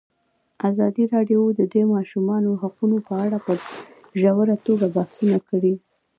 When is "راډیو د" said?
1.13-1.61